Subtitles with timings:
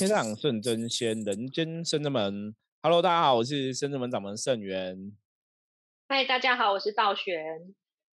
[0.00, 2.54] 天上圣真仙，人间圣真门。
[2.82, 5.12] Hello，大家好，我是圣真门掌门圣元。
[6.08, 7.44] 嗨，大家好，我是道玄。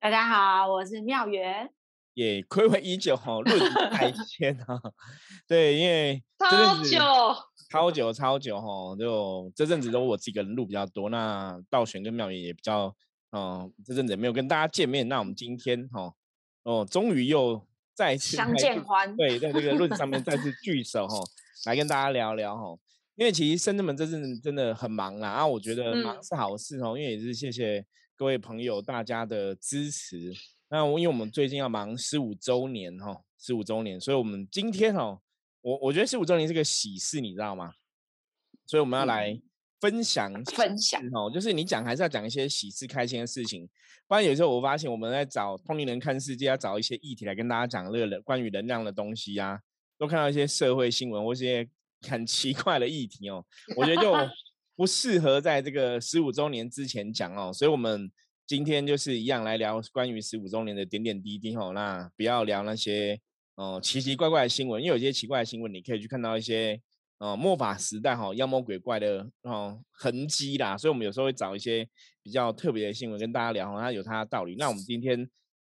[0.01, 1.71] 大家好，我是妙元。
[2.15, 4.83] 也暌违已久哈，论开 天啊。
[5.47, 6.99] 对，因为超久，
[7.71, 8.97] 超久，超久哈。
[8.99, 12.97] 就这阵子都我自己个人录比较多，那道玄跟妙元也比较，
[13.31, 15.07] 嗯，这阵子没有跟大家见面。
[15.07, 16.13] 那我们今天哈，
[16.65, 17.65] 哦，终于又。
[17.95, 21.17] 再次相见欢，对，在这个论上面再次聚首哈，
[21.67, 22.75] 来跟大家聊聊哈。
[23.15, 27.85] 因为其实深圳们这阵真的很忙啦，啊，我觉得忙是好事哦，因为也是谢谢
[28.17, 30.33] 各位朋友大家的支持。
[30.71, 35.21] 那我因为我们最近要忙十五周年哈，十五周年，所以我们今天哦，
[35.61, 37.73] 我我觉得十五周年是个喜事，你知道吗？
[38.65, 39.41] 所以我们要来。
[39.79, 43.69] 分享分享哦，就是你讲还是要讲一些喜事开心的事情，
[44.09, 49.61] 不然有时候我发现我们在找通灵人看世界，要找一些议题来跟大家讲这个人关于能量的东西啊，
[49.99, 51.67] 都看到一些社会新闻或一些
[52.09, 53.45] 很奇怪的议题哦，
[53.77, 54.13] 我觉得就
[54.77, 58.11] 不适合在这个十五周年之前讲哦，所以我们
[58.47, 63.19] 今天就是一样来聊关于十五周年的点点滴滴哦，那不要聊那些
[63.55, 66.81] 哦奇奇怪怪的新闻，因为有些奇怪的新闻你可以去看到一些。
[67.19, 71.89] 哦，末法时代哈，妖魔鬼怪的哦痕迹啦，所以我们有时候会找一些
[72.23, 74.55] 比较特别的新闻跟大家聊，它有它的道理。
[74.59, 75.27] 那我们今天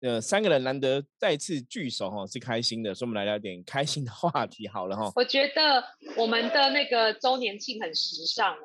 [0.01, 5.11] 呃三个人难得再次聚首哈，是开心的，所以我们来聊点开心的话题好了哈。
[5.15, 5.83] 我觉得
[6.15, 8.55] 我们的那个周年庆很时尚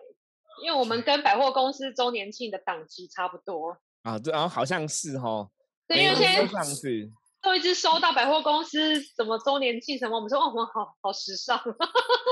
[0.63, 5.49] 因为我们跟百货公司周年庆的档期差不多啊，这然后好像是哈，
[5.89, 7.13] 对，因为现在。
[7.45, 11.61] 都一直收到百货公司什么周年庆什么，我们说哦，我们好好时尚。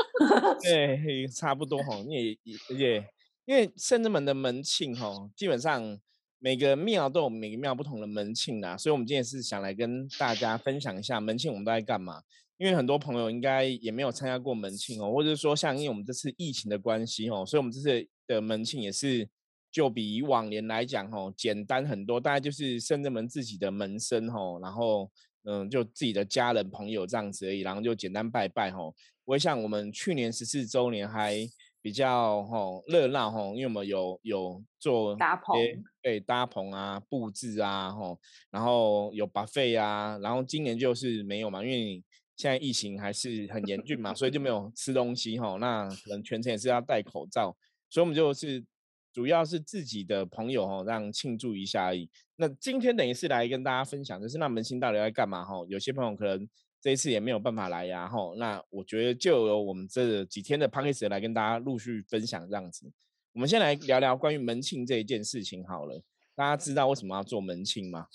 [0.63, 3.05] 对，差不多哈，也也也，
[3.45, 5.99] 因为圣人门的门庆哈，基本上
[6.41, 12.21] 每个庙都有每个庙不同的门庆啦，所以我们今天是想来跟大家分享一下门庆我们都在干嘛。
[12.59, 19.29] 因为很多朋友应该也没有参加过门庆哦，或者说像因为我们这次疫情的关系哦，所以我们这次的门庆也是。
[19.73, 25.09] 就比往年来讲，吼简单很多，大概就是圣人门自己的门生，吼，然后
[25.45, 28.93] 嗯，就自己的家人朋友这样子而已，然后就简单拜拜，吼，
[29.25, 31.49] 不会像我们去年十四周年还
[31.83, 35.57] 比较吼热闹，吼，因为我们有有做搭棚，
[36.03, 38.19] 对，搭棚啊，布置啊，吼，
[38.51, 42.03] 然后有 buffet 啊，然后今年就是没有嘛，因为
[42.37, 47.57] 现在疫情还是很严峻嘛，所以就没有 吃东西，吼，那可能全程也是要戴口罩，
[47.89, 48.65] 所以我们就是。
[49.13, 52.09] 主要是自己的朋友吼，让庆祝一下而已。
[52.37, 55.67] 那今天等于是来跟大家分享，就是那门庆到底在干嘛吼？
[55.67, 56.49] 有些朋友可能
[56.81, 58.35] 这一次也没有办法来呀吼。
[58.37, 62.91] 那我觉得就由我们这几天的 p c k a e 来跟大家陆续分享这样子。
[63.33, 66.03] 我们先来聊聊关于门庆这一件事情好了。
[66.35, 68.07] 大家知道为什么要做门庆吗？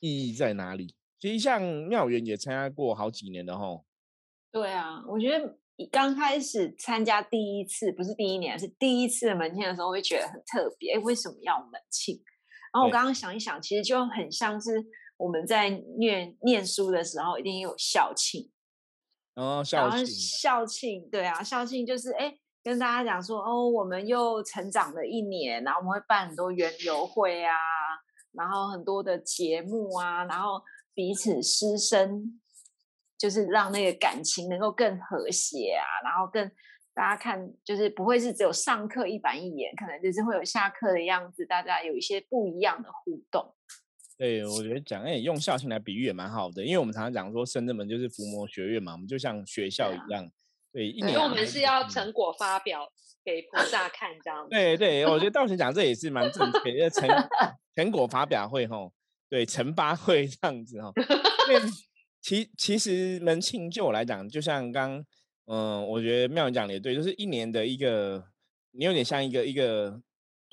[0.00, 0.94] 意义在哪里？
[1.18, 3.84] 其实像妙元也参加过好几年的吼。
[4.52, 5.58] 对啊，我觉得。
[5.76, 10.96] 你刚开始参加第一次，不是第一年，是第一次的门庆的时候，会觉得很特别。
[11.00, 12.14] 为什么要门庆？
[12.72, 14.70] 然后我刚刚想一想，其实就很像是
[15.16, 18.50] 我们在念念书的时候，一定有校庆。
[19.34, 27.54] 哦，校庆，校庆，对啊，校庆就是哎，跟大家讲说，哦，我们又成长了一年，然后我们会办很多园游会啊，
[28.32, 30.62] 然后很多的节目啊，然后
[30.94, 32.40] 彼此师生。
[33.16, 36.50] 就是让那个感情能够更和谐啊，然后更
[36.92, 43.54] 大家看，就是不会是只有上课一板一眼，可能就是会有下课的样子，大家有一些不一样的互动。
[44.16, 50.30] 对，我觉得讲哎，用校庆来比喻也蛮好的，因为我们常常讲说，深圳门就是伏魔学院嘛，我们就像学校一样。
[50.72, 52.90] 对，因为我们是要成果发表
[53.24, 54.46] 给菩萨看，这样。
[54.48, 57.08] 对对，我觉得 道玄讲这也是蛮正确的，成
[57.76, 58.92] 成果发表会吼，
[59.28, 60.92] 对，成八会这样子哈。
[62.20, 65.04] 其其实门庆就我来讲，就像刚
[65.46, 68.24] 嗯，我觉得妙文讲的也对，就是一年的一个，
[68.72, 70.00] 你有点像一个一个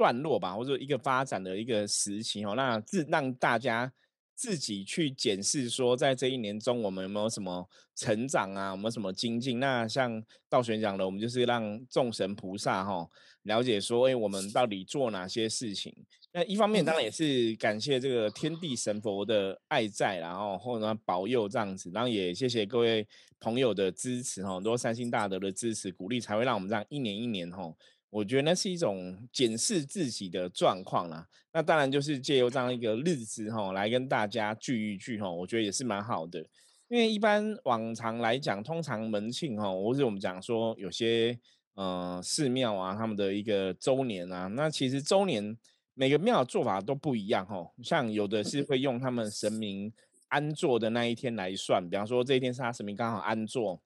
[0.01, 2.55] 段落吧，或者一个发展的一个时期哦。
[2.55, 3.93] 那自让大家
[4.33, 9.59] 自己去检视说，在这一年中我们有没有什么成长啊，有没有什么精进？
[9.59, 13.07] 那像道玄讲的，我们就是让众神菩萨哈
[13.43, 15.95] 了解说，哎，我们到底做哪些事情。
[16.33, 23.05] 那一方面当然也是感谢这个天地神佛的爱在，然后或者保佑这样子，然后也谢谢各位
[23.39, 27.71] 朋友的支持哈，很多三星大德的支持鼓励，才会让我们这样一年一年哈，
[28.11, 31.27] 我觉得那是一种检视自己的状况啦。
[31.51, 36.45] 那当然就是借由这样一个日子哈，来跟大家聚一聚哈，我觉得也是蛮好的。
[36.87, 41.35] 因为一般往常来讲，通常门庆哈，或者我们讲说有些
[41.73, 45.57] 呃寺庙啊，他们的一个周年啊，那其实周年。
[45.93, 49.91] 每个庙的做法都不一样哦，像有的是会用他们神明
[50.29, 53.79] 安坐的那一天来算，比方说这一天是他神明刚好安坐，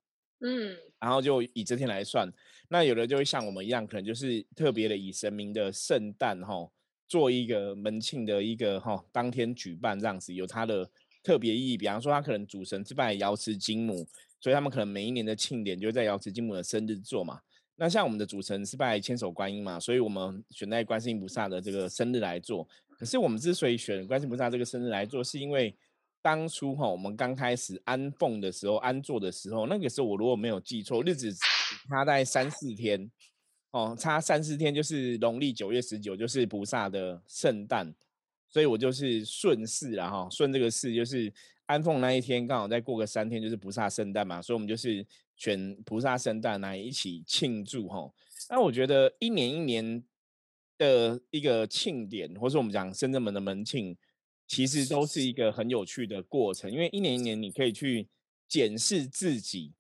[0.46, 2.32] 嗯，然后就以这天来算。
[2.70, 6.70] 那有的就会像我们一样，可能就是特别的以神明的圣诞哈，
[7.08, 10.88] 做一个门庆的一个哈，当天举办这样子，有它的
[11.24, 11.78] 特别意义。
[11.78, 14.08] 比方说，他可能主神是拜瑶池金母，
[14.40, 17.40] 所以他们可能每一年的庆典就在瑶池金母的生日做嘛。
[17.78, 22.68] 那像我们的主神是拜千手观音嘛，所以我们选在观世音菩萨的这个生日来做。
[22.98, 25.76] 可是我们之所以选观世音菩萨这个生日来做，是因为
[26.26, 31.32] 当初哈我们刚开始安奉的时候、安坐的时候，那个时候我如果没有记错，日子
[31.88, 33.12] 差在三四天
[33.70, 37.94] 哦，差三四天就是农历九月十九，就是菩萨的圣诞，
[38.50, 41.32] 所以我就是顺势了哈，顺这个势就是
[41.68, 45.06] 安奉那一天刚好再过个三天就是菩萨圣诞嘛，所以我们就是。
[45.38, 48.10] 选菩萨圣诞来一起庆祝哈，
[48.50, 50.02] 那我觉得一年一年
[50.78, 53.98] 的一个庆典，或者我们讲深圳门的门庆，
[54.48, 58.08] 其实都是一个很有趣的过程，因为一年一年你可以去
[58.48, 59.74] 检视自己，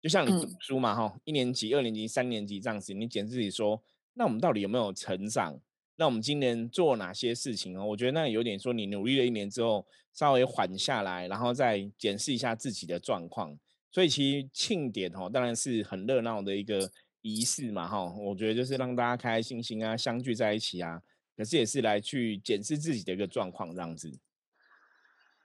[0.00, 3.82] 就像你读书嘛哈，一年级、二年级、三年级这样子，你检视自己说，
[4.14, 5.58] 那我们到底有没有成长？
[5.96, 7.84] 那我们今年做哪些事情哦？
[7.86, 13.56] 我觉得那有点说，你努力了一年之后，稍微缓下来，然后再检视一下自己的状况。
[13.92, 16.90] 所以其实庆典哈，当然是很热闹的一个
[17.22, 18.12] 仪式嘛哈。
[18.12, 21.00] 我觉得就是让大家开开心心啊，相聚在一起啊。
[21.36, 24.10] 可是也是来去检视自己的一个状况这样子。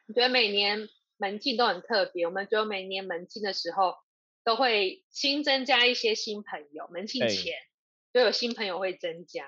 [0.08, 3.96] 我觉得每年门庆都很特别，我们觉得每年门庆的时候
[4.44, 6.88] 都会新增加一些新朋友。
[6.92, 7.54] 门庆前
[8.12, 9.46] 都有新朋友会增加，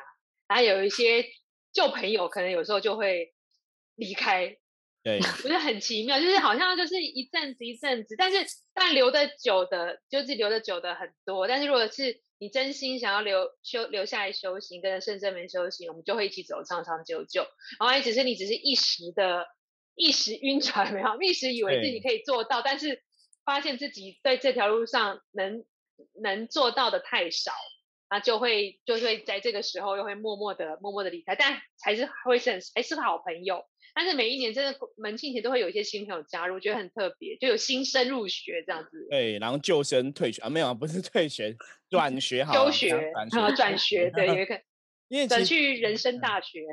[0.47, 1.25] 然后有一些
[1.73, 3.33] 旧朋友可能有时候就会
[3.95, 4.57] 离开。
[5.03, 8.37] 对，我觉得很奇妙，就是好像就是一阵子一阵子，但是
[8.71, 11.47] 但留的久的，就是留的久的很多。
[11.47, 17.45] 但是如果是你真心想要留修留下来修行，跟着圣真门修行，我们就会一起走长长久久。
[17.79, 19.45] 然后也只是你只是一时的
[19.93, 23.03] 一时晕船，没有一时以为自己可以做到，但是
[23.45, 25.63] 发现自己在这条路上能
[26.19, 27.51] 能做到的太少，
[28.07, 33.63] 啊，就会就会在这个时候又会默默的默默的离开，但还是会是还是好朋友。
[33.93, 39.07] 但是每一年真的门庆前都会有一些新朋友加入，我觉得很特别，就有新生入学这样子。
[39.09, 41.55] 对，然后旧生退学啊，没有，不是退学，
[41.89, 42.53] 转学好。
[42.53, 43.11] 休学，
[43.55, 44.61] 转学，对，有一个，
[45.07, 46.65] 因为转去人生大学。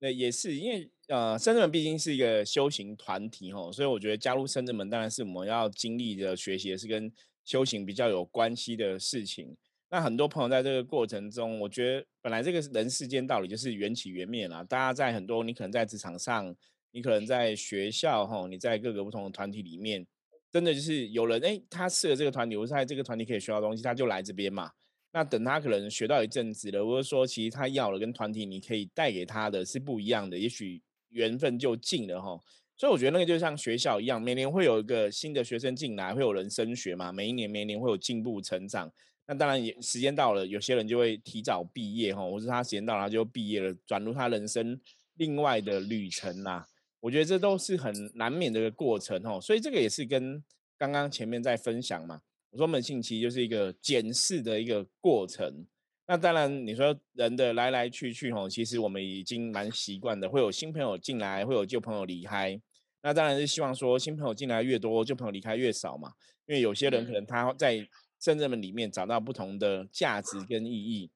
[0.00, 7.12] 对，也是因为呃，深圳门毕竟是一个修行团体吼，所以我觉得加入深圳门当然是我们要经历的学习，也是跟
[7.44, 9.56] 修行比较有关系的事情。
[9.90, 14.62] 那很多朋友在这个过程中，我觉得本来这个人世间道理就是缘起缘灭啦。
[14.64, 16.54] 大家在很多，你可能在职场上，
[16.90, 20.06] 你可能在学校哈，你在各个不同的团体里面，
[20.52, 24.70] 真的就是有人哎，他适合这个团体，或者在这个团体可以学到东西，他就来这边嘛。
[25.10, 32.38] 那等他可能学到一阵子了，或者说其实他要了跟团体你可以带给他的是不一样的，也许缘分就尽了哈。
[32.76, 38.92] 所以我觉得那个就像学校一样，每年会有一个新的学生进来，会有人升学嘛，每一年每年会有进步成长。
[39.30, 44.80] 那当然也时间到了，有些人就会提早毕业哈，或是他时间到了他就毕业了，转入他人生
[45.16, 46.66] 另外的旅程啦。
[46.98, 50.42] 我觉得这都是很难免的一个过程哦，所以这个也是跟
[50.78, 52.22] 刚刚前面在分享嘛。
[52.48, 55.66] 我说门庆其实就是一个检视的一个过程。
[56.06, 62.58] 那当然你说人的来来去去哈，其实我们已经蛮习惯的，会有新朋友进来，会有旧朋友离开。
[63.02, 66.14] 那当然是希望说新朋友进来越多，旧朋友离开越少嘛，
[66.46, 67.86] 因为有些人可能他在。
[68.20, 71.10] 圣人们里面找到不同的价值跟意义，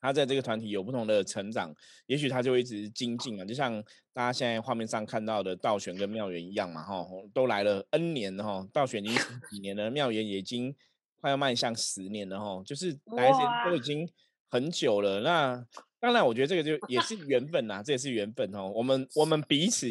[0.00, 1.74] 他在这个团体有不同的成长，
[2.06, 7.04] 也许他就一直精进啊，就像大家现在画面上看到的道玄跟妙元一样嘛，哈，
[7.34, 10.74] 都来了 N 年了哈，道玄已经十几年了，妙元已经
[11.20, 13.30] 快要迈向十年了哈，就是 来
[13.64, 14.08] 都已经
[14.48, 15.20] 很久了。
[15.20, 15.66] 那
[16.00, 18.70] 当然，我觉得这个就也是缘分呐，这也是缘分哦。
[18.72, 19.88] 我们我们彼此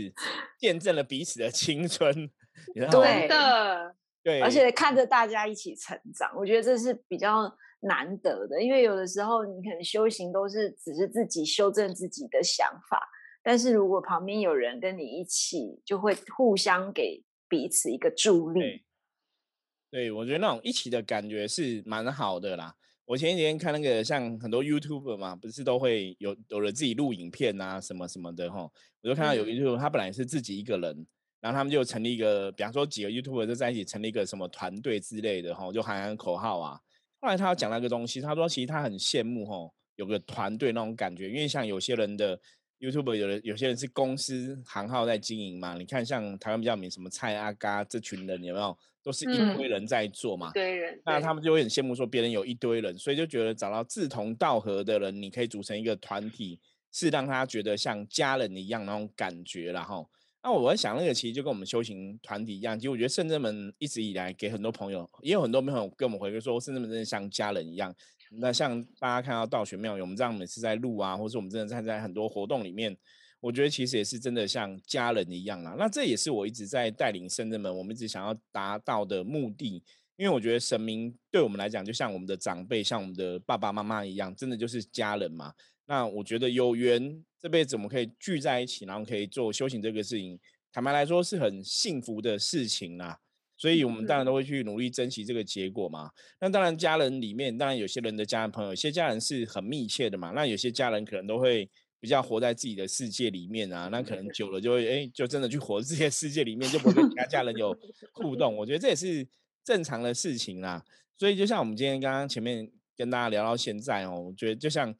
[0.57, 2.29] 见证了彼此的青春，
[2.73, 3.96] 对的。
[4.27, 8.61] 对，而且看着大家一起成长，我觉得这是比较难得的。
[8.61, 13.07] 因为有的时候你可能修行都是只是自己修正自己的想法，
[13.41, 18.83] 但是如果旁边有人跟你一起，就会互相给彼此一个助力。
[19.89, 22.75] 对，我觉得那种一起的感觉是蛮好的啦。
[23.05, 28.69] 我前几天看那个像很多 YouTuber 嘛，不是都会有有了自己录影片啊什么什么的哈，
[29.03, 31.07] 我就看到有 YouTuber 他本来是自己一个人。
[31.39, 36.79] 然后他们就成立一个，比方说几个 YouTube 就在一起成立一个什么团队之类的哈，就喊喊口号啊。
[37.19, 42.39] 后来他讲那个东西，他说其实他很羡慕哈，有个团队那种感觉，因为像有些人的
[42.79, 45.75] YouTube 有的有些人是公司行号在经营嘛。
[45.75, 50.51] 你看像台湾比较名什么蔡阿嘎这群人有没有，都是一堆人在做嘛。
[50.53, 50.99] 堆人。
[51.05, 56.59] 那他们就会很羡慕说别人有一堆人，所以就觉得找到志同道合的人，你可以组成一个团体，
[56.91, 60.09] 是让他觉得像家人一样那种感觉然后。
[60.47, 67.93] 那我在想，那个其实就跟我们修行团体一样，其实我觉得圣真门一直以来给很多朋友，也有很多朋友跟我们回馈说，圣真门真的像家人一样。
[68.31, 72.95] 那像大家看到道玄庙，我们这样每次在录啊，或者我们真的站在很多活动里面，
[73.41, 75.75] 我觉得其实也是真的像家人一样啊。
[75.77, 79.83] 那这也是我一直在带领圣真门，我们一直想要达到的目的。
[80.15, 85.53] 因为我觉得神明对我们来讲，就像我们的长辈，像我们的爸爸妈妈一样，真的就是家人嘛。
[85.87, 90.39] 那我觉得有缘这辈子我们可以聚在一起，然后可以做修行这个事情，
[90.71, 93.19] 坦白来说是很幸福的事情啦。
[93.57, 96.11] 所以我们当然都会去努力珍惜这个结果嘛。
[96.39, 100.31] 那当然家人里面，当然有些人的家人朋友，有些家人是很密切的嘛。
[100.35, 101.67] 那有些家人可能都会
[101.99, 103.89] 比较活在自己的世界里面啊。
[103.91, 107.75] 那可能久了就会哎，就真的去活在这些世界里面，就不会跟其他家人有
[108.13, 108.55] 互动。
[108.55, 109.27] 我觉得这也是。
[109.67, 110.81] 正常的事情啦，
[111.17, 114.95] 所以就像我们今天刚刚前面跟大家聊到现在哦，我觉得就像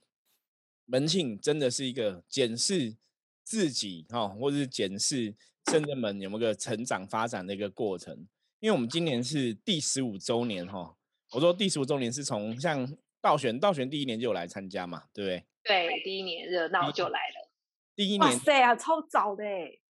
[0.88, 2.96] 门庆真的是一个检视
[3.44, 5.36] 自己哈，或者是检视
[5.70, 8.28] 圣人门有没有个成长发展的一个过程。
[8.60, 10.96] 因为我们今年是第十五周年哈，
[11.34, 12.92] 我说第十五周年是从像
[13.22, 15.46] 倒选倒选第一年就有来参加嘛，对不对？
[15.64, 17.52] 对，第一年热闹就来了。
[17.96, 19.44] 第一年，哇塞啊，超早的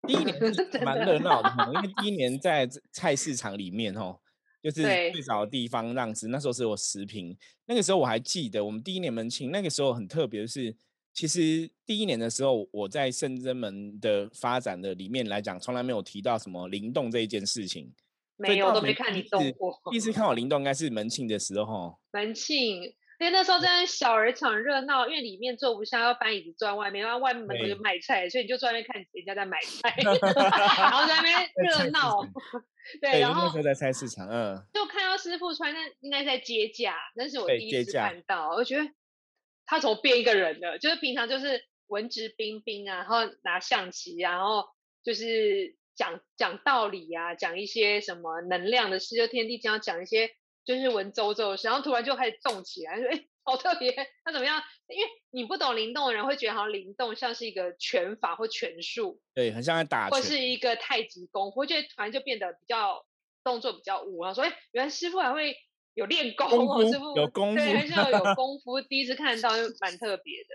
[0.09, 0.35] 第一年
[0.83, 4.19] 蛮热闹的，因为第一年在菜市场里面哦。
[4.63, 7.39] 就是最早的地方让子，那时候是我十平。
[7.67, 10.75] 那个时候我还记得，我们第一年门庆，那个时候很特别的是，
[11.17, 17.91] 其实第一年的时候，我在圣真门的发展的里面来讲，从来没有提到什么灵动这一件事情。
[18.37, 19.81] 没有，都没看你动过。
[19.91, 21.99] 第一次看我灵动，应该是门庆的时候。
[22.13, 22.83] 门庆。
[23.19, 29.97] 因为那时候真的小儿场热闹，因为里面坐不下，要搬椅子坐在外面，然后外面门口就卖菜，所以你就在外面看人家在买菜，
[30.77, 32.23] 然后在那边 热闹。
[33.01, 38.85] 对，然后在菜市场，嗯，就看到师傅穿那应该在接驾，那是我第一次看到，我觉得
[39.67, 40.79] 他怎么变一个人了？
[40.79, 44.65] 就是平常就是文质彬彬啊，然后拿象棋，然后
[45.05, 50.31] 就是讲讲道理啊，讲一些什么能量的事，就天地将要讲一些。
[50.67, 53.93] 就是文绉绉的事，然后突然就开始动起来，说：“哎，好特别，
[54.25, 54.61] 他怎么样？
[54.89, 63.07] 因为你不懂灵动的人会觉得好像灵动像是一个拳法或拳术，对，很像在打，或是一个太极功，我觉得突然就变得比较
[63.45, 65.57] 动作比较武然后说：“哎，原来师傅还会
[65.97, 66.49] 有练功，
[66.91, 68.81] 师傅有功夫，对，还是要有 功夫。
[68.83, 70.55] 第一次看到，就蛮特别的。”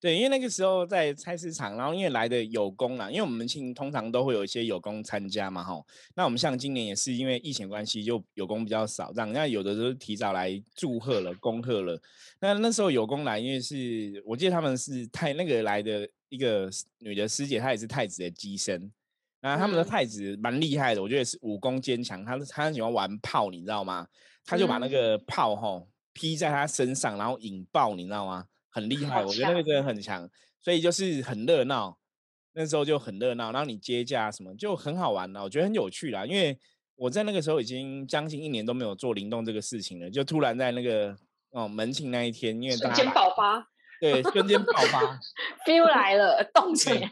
[0.00, 5.78] 对，因为那个时候在菜市场，然后因为来的有功啦，因为我们庆通常都会有一些有功参加嘛，哈。
[6.16, 9.30] 那我们像今年也是因为疫情关系，就有功比较少，这样。
[9.32, 12.00] 那有的都是提早来祝贺了、恭贺了。
[12.40, 16.70] 那那时候有功来，因为是我记得他们是太那个来的一个
[17.00, 18.90] 女的师姐，她也是太子的机身。
[19.42, 22.24] 那他们的太子蛮厉害的，我觉得是武功坚强。
[22.24, 24.06] 他他很喜欢玩炮，你知道吗？
[24.44, 28.44] 他就把那个炮吼披在他身上，然后引爆，你知道吗？
[28.70, 30.28] 很厉 害，我觉得那个真的很强，
[30.60, 31.98] 所以就是很热闹，
[32.52, 36.26] 那时候就很热闹，然后你接驾什么就很好玩了，我觉得很有趣啦。
[36.26, 36.58] 因为
[36.96, 41.16] 我在那个时候已经将近一年都没有做灵动这个事情了，就突然在那个
[41.52, 43.66] 哦门庆那一天，因为瞬间爆发，
[44.00, 45.18] 对，瞬间爆发，
[45.66, 47.08] feel 来了，动起来。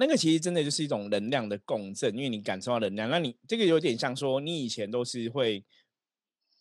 [0.00, 5.62] 那个其实真的就是一种能量的共振，因为你感受到能量，那你这个有点像说你以前都是会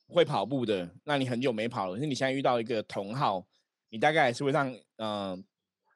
[0.07, 3.47] 会跑步的，那你很久没跑了，可是你现在遇到一个同号。
[3.91, 5.43] 你大概是会让嗯，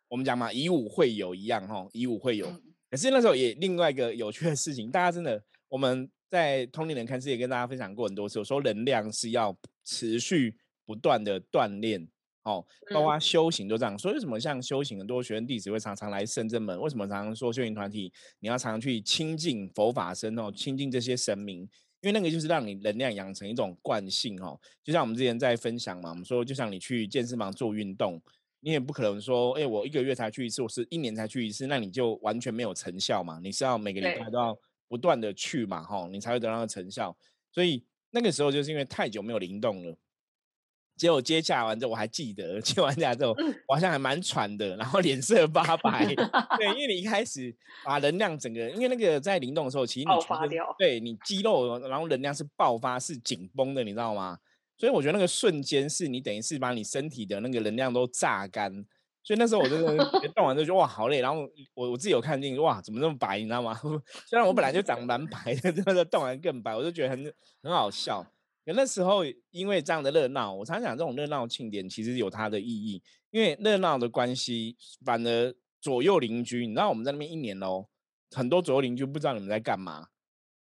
[0.08, 2.52] 我们讲嘛，以武会友一样哈，以武会友。
[2.90, 10.58] 可是那时候也另外一个有趣的事情，大家真的我们在通灵人看世界跟大家分享过很多次，我说能量是要持续
[10.88, 12.08] 不断的锻炼，
[12.44, 13.98] 哦，包括修行都这样。
[13.98, 16.80] 所以为什么像修行很多学生弟子会常常来圣正门？
[16.80, 21.62] 为什么常常说修行团体你要常常去亲近佛法身哦，亲近这些神明？
[22.02, 28.22] 因为那个就是让你能量养成一种惯性哦，就像我们之前在分享嘛，我们说就像你去健身房做运动，
[28.60, 33.40] 你也不可能说，哎，我一个月才去一次，我是一年才去一次，那你就完全没有成效嘛？
[33.42, 34.58] 你是要每个礼拜都要
[34.90, 37.16] 不断的去嘛，哈，你才会得到成效。
[37.54, 37.82] 所以
[38.12, 39.98] 那个时候就是因为太久没有灵动了。
[41.04, 43.36] 结果接洽完之后，我还记得接完洽之后，
[43.68, 46.06] 我好像还蛮喘的，然后 脸色发白。
[46.16, 54.38] 对，因为你一开始把能量整个，因为那个在灵动的时候，其实你对你肌肉，然后能量是爆发，是紧绷的，你知道吗？
[54.78, 58.74] 所以我觉得那个瞬间是你等于是把你身体的那个能量都榨干。
[59.26, 59.98] 所以那时候我真的
[60.34, 61.42] 动完之后就哇好累，然后
[61.74, 63.78] 我我自己有看见哇怎么那么白，你知道吗？
[64.26, 68.26] 虽然我本来就长蛮白的，真的动完更白，我就觉得很很好笑。
[68.65, 73.01] 那时候因为这样的热闹，我常常讲这种热闹庆典其实有它的意义，
[73.32, 77.88] 因为热闹的关系，反而左右邻居，你知道我们在那边一年喽，
[78.32, 80.08] 很多左右邻居不知道你们在干嘛。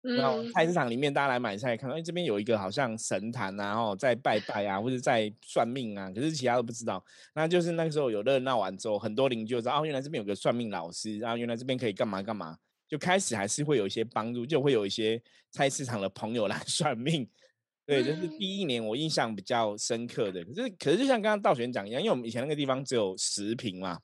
[0.01, 7.03] 然后菜市场里面大家来买菜，看到哎这边有一个好像神坛啊，然后在拜拜啊，或者在算命啊，可是其他都不知道。
[7.35, 12.57] 那就是那个时候有热闹完之后，很多邻居就知道哦，原来这边有个算命老师，然后原来这边可以干嘛干嘛。
[12.87, 17.29] 就开始还是会有一些帮助，就会有一些菜市场的朋友来 算命。
[17.89, 20.45] 对，就是第一年我印象比较深刻的。
[20.45, 23.99] 可是，可是就像刚刚道玄讲一样，因为我们以前那个地方只有十平嘛，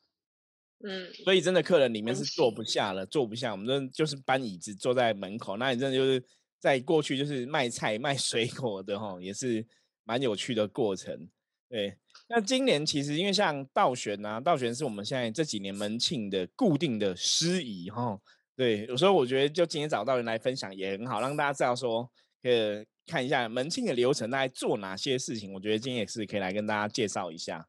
[0.83, 3.51] 嗯，所以真的客人里面是坐不下了，坐不下。
[3.51, 6.23] 我们真的就是搬椅子坐在门口，那你真的就是
[6.59, 9.63] 在过去就是卖菜卖水果的哈，也是
[10.03, 11.29] 蛮有趣的过程。
[11.69, 11.95] 对，
[12.27, 18.19] 那今年其实因为像道玄啊，道玄是我们现在这几年门庆的固定的司仪哈。
[18.55, 22.09] 对，有时候我觉得就今天找到人来分享也很好，让大家知道说，
[22.43, 25.53] 呃，看一下门庆的流程大概做哪些事情。
[25.53, 27.67] 我觉得今天也是可以来跟大家介绍一下。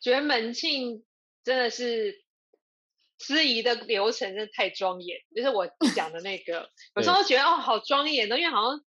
[0.00, 1.04] 觉得门庆
[1.44, 2.24] 真的是
[3.18, 8.84] 司仪的流程真的太庄严，就是我 讲的那个，有时候觉得哦好庄严的，因为好像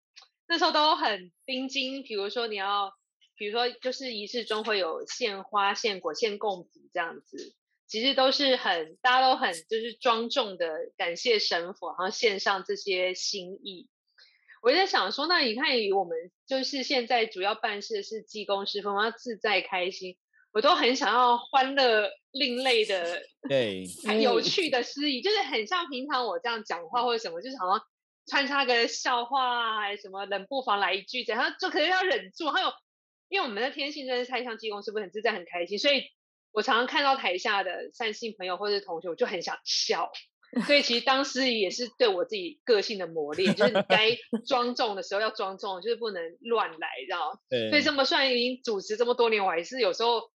[0.46, 2.92] 那时候都很冰晶，比如说你要，
[3.36, 7.54] 比如说就是仪式中会有献花、献果、献供品这样子，
[7.88, 13.88] 其实都是很大家都很就是庄重的感谢神佛，然后献上这些心意。
[14.60, 20.16] 我就在想说，那你看以我们就是现在主要办事的是济公师傅，要自在开心。
[20.52, 23.84] 我都很想要欢乐、另类的、 对，
[24.20, 27.80] 有趣的司仪，就是很像平常我这样讲话或者什么，就是好像
[28.26, 32.50] 穿插个笑话啊，还是什么冷不防来一句，然后就可能要忍住。
[32.50, 32.72] 还有，
[33.28, 36.02] 因为我们的天性真的是太像济公师傅，很自在、很开心，所以
[36.50, 40.10] 我常常看到台下的善信朋友或者同学，我就很想笑。
[40.66, 44.16] 所以其实当司仪也是对我自己个性的磨练，就是你该
[44.46, 50.30] 庄重的时候要庄重，就是不能乱来，知道对，所以这么算已经主持这么多年，我还是有时候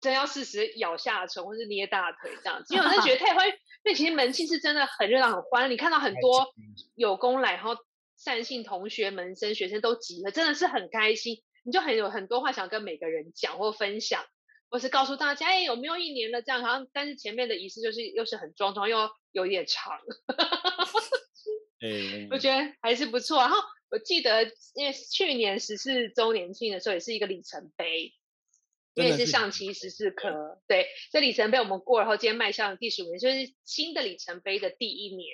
[0.00, 3.46] 真要适时咬下唇或是捏大腿这样子，因为我真觉得太欢。
[3.84, 6.48] 那其实门庆是真的很热闹、很欢，你看到很多
[6.94, 7.76] 有功来，然后
[8.16, 11.42] 善信同学、门生、学生都集了，真的是很开心。
[11.62, 14.24] 你就很有很多话想跟每个人讲或分享，
[14.70, 16.62] 或是告诉大家，哎，有没有一年了这样？
[16.62, 19.98] 好像但是前面的仪式就是又是很庄重，又有点长。
[21.80, 23.38] 对，我觉得还是不错。
[23.38, 23.56] 然后
[23.90, 28.14] 我记得，因为去年十四周年庆的时候，也是一个里程碑，
[28.94, 30.60] 因为是象棋十四颗。
[30.68, 35.26] 对，这里程碑我们过，然后今天迈向第十五年，就是新的里程碑的第一年，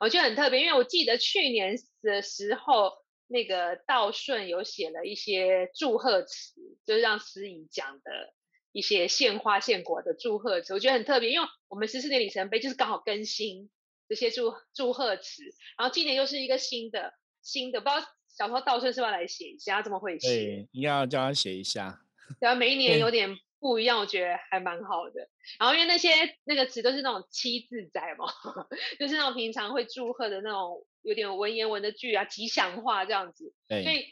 [0.00, 0.60] 我觉得很特别。
[0.60, 2.92] 因为我记得去年的时候，
[3.28, 8.34] 那个道顺有写了一些祝贺词，就是让司仪讲的
[8.72, 13.70] 一些献花献果的祝贺词，我觉得很特别，因为我们十四年里程碑就是刚好更新。
[14.08, 15.42] 这些祝祝贺词，
[15.76, 19.82] 然后今年又是一个新的新的，不知道小时候道顺是不是要来写一下？
[19.82, 20.28] 怎么会写？
[20.28, 22.00] 对，应该要叫他写一下。
[22.40, 25.28] 对啊，每一年有点不一样，我觉得还蛮好的。
[25.58, 26.08] 然后因为那些
[26.44, 28.32] 那个词都是那种七字仔嘛，
[28.98, 33.52] 就是那种平常会祝贺的那种有点文言文的句啊，吉祥话这样子。
[33.68, 33.82] 对。
[33.82, 34.06] 所以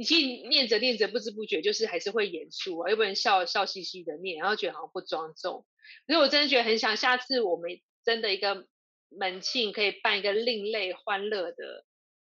[0.00, 5.66] 你其实念着念着，不知不觉就是还是会严肃啊，又不能笑笑嘻嘻的念，然后觉得好像不庄重。
[6.06, 8.66] 所以我真的觉得很想下次我们真的一个。
[9.12, 11.84] 门庆可以办一个另类欢乐的，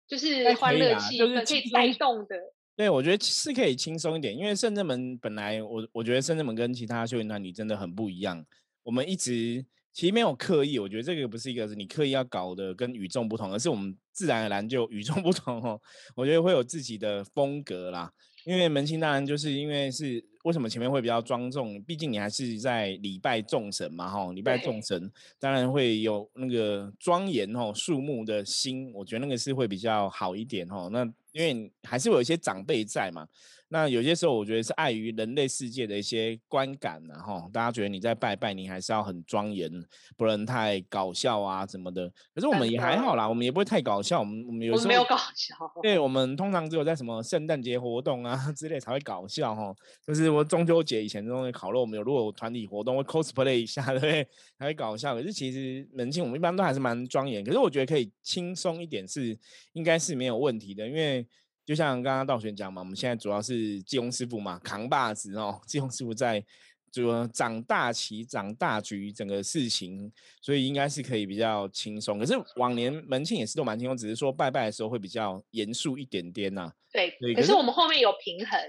[0.07, 2.37] 就是欢乐气氛可以带动的。
[2.77, 8.47] 对，我觉得是可以轻松一点，因为圣正门本来我我觉得圣正门跟其他修行团体真的很不一样。
[8.85, 15.81] 我们一直其实没有刻意，我觉得这个不是一个是你刻意要搞的跟与众不同，而是我们自然而然就与众 不同哦。
[16.15, 18.13] 我觉得会有自己的风格啦。
[18.45, 21.83] 因为门清当然就是因为是为什么前面会比较庄重？
[21.83, 30.89] 毕竟你还是在礼拜众神嘛，哈，礼拜众神当然会有那个庄严哦，肃穆的心，我觉得那个是会比较好一点哦。
[30.91, 33.27] 那因为还是有一些长辈在嘛。
[33.73, 39.71] 那有些时候，我觉得是碍于人类世界的一些观感然后大家觉得你在拜拜，你还是要很庄严，
[40.17, 42.13] 不能太搞笑啊什么的。
[42.35, 44.19] 可是我们也还好啦，我们也不会太搞笑。
[44.19, 45.55] 我们我们有时候没有搞笑。
[45.81, 49.73] 对，我们通常只有在什么圣诞节活动啊之类才会搞笑哈。
[50.05, 54.27] 就是我中秋节以前中秋烤肉，我们有如果团体活动会 cosplay 一下， 对不对？
[54.59, 55.15] 才会搞笑。
[55.15, 57.45] 可是其实门庆我们一般都还是蛮庄严。
[57.45, 59.39] 可是我觉得可以轻松一点是
[59.75, 61.25] 应该是没有问题的，因为。
[61.65, 65.61] 就像刚刚道玄讲嘛，我们现在主要是济公师傅嘛，扛把子哦。
[65.67, 66.45] 济公师傅在
[66.91, 70.11] 主要掌大旗、掌大局，整个事情，
[70.43, 72.19] 所以应该是可以比较轻松。
[72.19, 76.73] 可是往年门庆也是都蛮轻松，只是说拜拜的时候会比较严肃一点点呐。
[76.93, 78.61] 对，可是我们后面有平衡，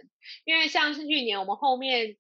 [0.46, 2.16] 因为像是去年我们后面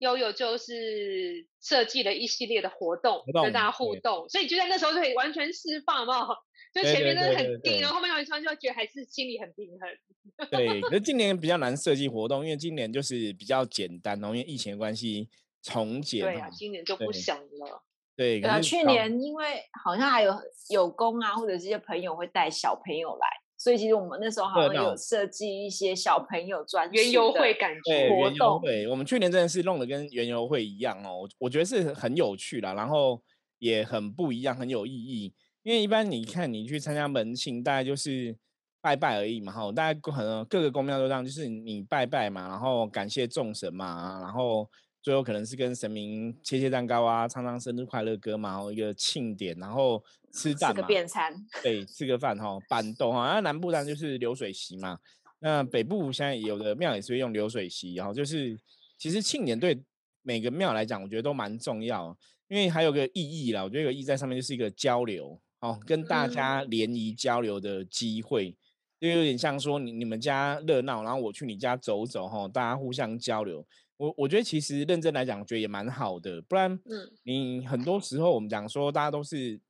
[0.00, 6.26] 悠悠就是设计了一系列的活动，跟大家互动，所以就在那时候就可以完全释放嘛。
[6.74, 10.48] 就前面真的很定，然后后面有一穿就觉得还是心里很平衡。
[10.50, 15.28] 对，可是今年比较难设计活动，因为今年就是比较简单哦，因为疫情的关系
[15.62, 16.20] 重简。
[16.20, 17.82] 对啊，今年就不想了。
[18.14, 20.34] 对，啊，去年因为好像还有
[20.70, 23.26] 有工啊，或者这些朋友会带小朋友来，
[23.56, 28.60] 所以其实我们那时候好像有设计一些小朋友专园游会感觉活动。
[28.60, 33.22] 对，我们去年真的是弄得跟园游会一样哦，我觉得是很有趣啦，然后
[33.58, 35.32] 也很不一样，很有意义。
[35.68, 38.34] 因为一般你看你去参加门庆，大概就是
[38.80, 44.66] 拜拜而已嘛，哈，大概可能各个公庙都这样，就是你拜拜嘛，然后感谢众神嘛，然后
[45.02, 50.02] 最后可能是跟神明切切蛋糕啊，唱唱生日快乐歌嘛，然后一个庆典，然后
[50.32, 54.98] 吃蛋嘛，便餐，对，吃个饭哈，板豆哈，那南部当然就是流水席嘛，
[55.40, 58.58] 那北部现在有的庙也是会用流水席，然后就是
[58.96, 59.78] 其实庆典对
[60.22, 62.16] 每个庙来讲，我觉得都蛮重要，
[62.48, 65.38] 因为还有个意义啦，我觉得有意义在上面就是一个交流。
[65.60, 68.56] 哦，跟大家联谊交流的机会，
[69.00, 73.66] 就有点像说你你们家热闹，然后我去你家走走，哈，大家互相交流。
[73.96, 76.40] 我我觉得其实认真来讲，我觉得也蛮好的。
[76.42, 79.60] 不然，嗯，你很多时候我们讲说，大家都是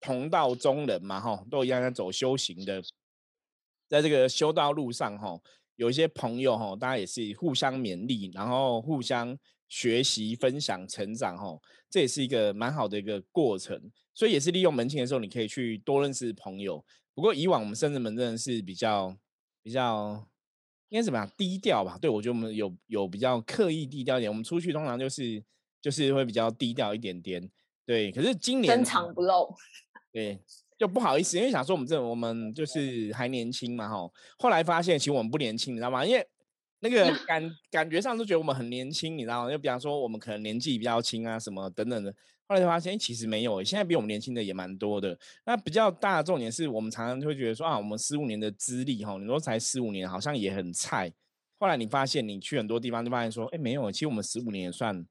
[0.00, 2.80] 同道中人嘛，哈，都一样在走修行的，
[3.88, 5.36] 在这个修道路上，哈，
[5.74, 9.36] 有一些朋友，哈，大家也是互相勉励，然后互相
[9.68, 11.58] 学习、分享、成长，哈，
[11.90, 13.90] 这也是一个蛮好的一个过程。
[14.14, 16.84] 所以也是利用门庆的时候，你可以去多认识朋友。
[17.14, 19.16] 不过以往我们深圳门真的是比较
[19.62, 20.26] 比较
[20.88, 21.98] 应该怎么样低调吧？
[22.00, 24.30] 对我觉得我们有有比较刻意低调一点。
[24.30, 25.42] 我们出去通常就是
[25.82, 27.50] 就是会比较低调一点点。
[27.84, 29.54] 对，可是今年深藏不露。
[30.12, 30.40] 对，
[30.78, 34.10] 就不好意思，因为想说我们这我们就是还年轻嘛，哈。
[34.38, 36.04] 后来发现其实我们不年轻，你知道吗？
[36.04, 36.26] 因为
[36.80, 39.50] 那个 感感觉上都觉得我们很年轻，你知道吗？
[39.50, 42.14] 就比方说我们可能年纪比较轻啊，什么等等的。
[42.48, 45.18] 后来就发现，其实没有，现在比我们年轻的也蛮多的。
[45.44, 51.12] 那比较大的重点是我们常常就会觉得说啊，我们十五年的资历哈，你说才十五年，好像也很菜。
[51.58, 55.04] 后来你发现，你去很多地方就发现说，哎，没有，其实我们十五年也算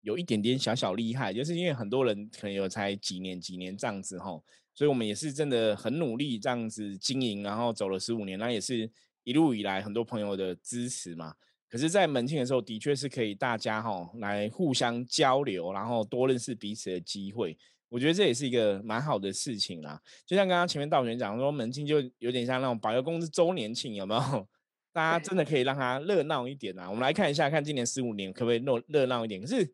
[0.00, 4.40] 有一点点小小厉害，就是因为很多人可能有才几年几年这样子哈，
[4.74, 8.90] 所以我们也是真的很努力这样子经营，然后走了十五年，那也是
[9.24, 11.34] 一路以来很多朋友的支持嘛。
[11.68, 17.56] 可是，在门庆的时候，的确是可以大家哈来互相交流，然后多认识彼此的机会。
[17.88, 20.00] 我觉得这也是一个蛮好的事情啦。
[20.26, 24.20] 就像刚刚前面道玄讲说，门庆就有点像那种保佑公司周年庆，有没有？
[24.92, 26.86] 大家真的可以让它热闹一点啊！
[26.86, 29.40] 我们来看一下，看今年十五年可不可以弄热闹一点？
[29.40, 29.66] 可是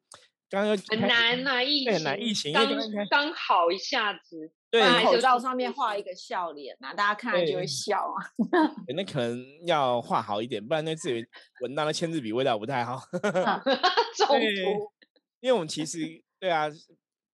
[0.50, 2.66] 刚刚很难呐，疫情，很难，疫情刚
[3.10, 4.50] 刚好一下子。
[4.70, 8.16] 对，口罩上面画一个笑脸呐，大家看了就会笑啊。
[8.94, 11.10] 那可能要画好一点，不然那字
[11.62, 13.00] 文到那签字笔味道不太好。
[14.16, 14.90] 中毒，
[15.40, 16.68] 因为我们其实对啊，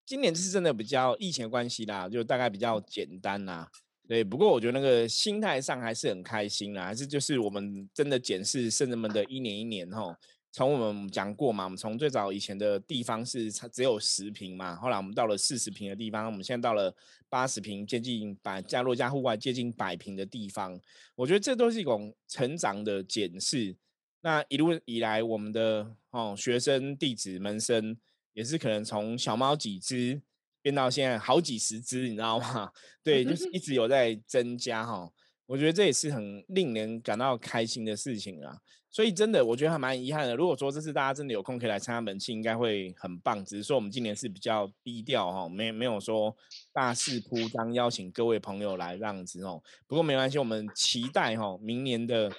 [0.07, 3.68] 今年是真的比较疫情的关系啦，就大概比较简单啦。
[4.07, 10.16] 对，不过我觉得那个心态上还是很开心啦，还是就是我们真的检视圣人们的一年一年哈。
[10.54, 16.94] 从我们讲过嘛，我们从最早以前的地方是只有十平嘛，后来我们到了四十平的地方，我们现在到了
[17.28, 20.80] 八十平，接近百加若加户外接近百平的地方，
[21.16, 23.74] 我觉得这都是一种成长的检视。
[24.20, 27.96] 那一路以来，我们的哦学生弟子门生
[28.32, 30.22] 也是可能从小猫几只
[30.62, 32.70] 变到现在好几十只，你知道吗？
[33.02, 35.10] 对，就是一直有在增加哈。
[35.46, 38.59] 我觉得这也是很令人感到开心的事情啊。
[38.90, 40.37] 所以真的，我觉得还蛮遗憾的。
[40.37, 43.44] 如果说这次大家真的有空可以来参加门庆，应该会很棒。
[43.44, 46.37] 只是说我们今年是比较低调哈，没没有说
[46.72, 49.61] 大肆铺张邀请各位朋友来这样子哦。
[49.88, 52.33] 不过没关系，我们期待哈，明年的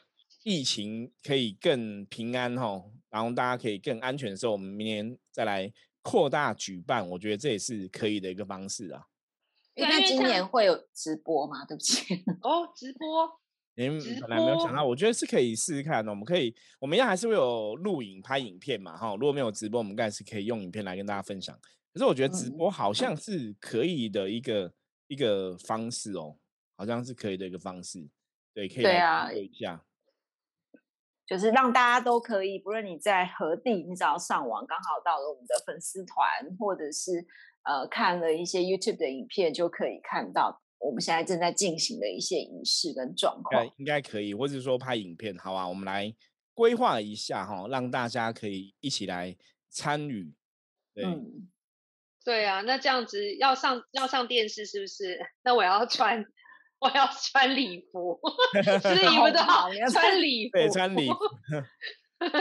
[0.44, 5.70] 疫情可以更平安哈，然后大家可以更安全的时候，我们明年再来
[6.02, 7.06] 扩大举办。
[7.10, 9.02] 我觉得这也是可以的一个方式啊。
[9.76, 11.66] 那今年会有直播吗？
[11.66, 12.24] 对不起。
[12.42, 13.40] 哦，直播。
[13.78, 16.10] 您本来没有想到，我觉得是可以试试看的。
[16.10, 19.16] 我们可以，我们要还是会有录影拍影片嘛，哈。
[19.16, 21.54] 如果没有直播，我们该是可以用影片来跟大家分享。
[21.92, 24.74] 可是我觉得直播好像是可以的一个
[25.08, 26.38] 一个方式哦，
[26.78, 28.08] 好像是可以的一个方式。
[28.54, 29.84] 对，可以来一下。
[31.28, 37.26] 就是让大家都可以，不论你在何地，你只要上网，刚好到了我们的粉丝团，或者是
[37.65, 40.62] 呃看了一些 YouTube 的影片，就可以看到。
[40.78, 46.13] 我们现在正在进行的一些仪式跟状况，应该可以，或者说拍影片，好啊，我们来
[46.54, 49.36] 规划一下哈，让大家可以一起来
[49.69, 50.32] 参与。
[50.93, 51.04] 对，
[52.23, 55.17] 对啊，那这样子要上要上电视是不是？
[55.43, 56.23] 那我要穿
[56.80, 58.19] 我要穿礼服，
[58.54, 61.15] 是礼服的好，穿礼服，对，穿礼服。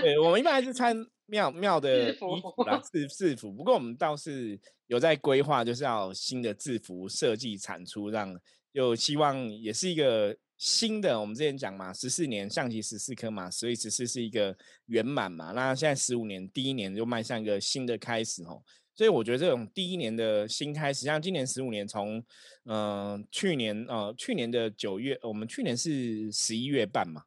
[0.03, 0.95] 对，我们一般还是穿
[1.27, 3.53] 庙庙的衣服啦， 制制服。
[3.53, 8.39] 不过我们倒是有在规划，就是要新的制服设计产出，让
[8.73, 11.19] 就希望也是一个新的。
[11.19, 14.57] 我们之前讲嘛，十四年象棋十四颗嘛，所以十四是一个
[14.87, 15.53] 圆满嘛。
[15.53, 18.63] 那现在十五年，第一年就迈向一个新的开始哦。
[18.97, 22.23] 所以我觉得这种第一年的新开始，像今年十五年，从
[22.65, 27.23] 嗯去年呃去年的九月，我们去年是十一月半嘛。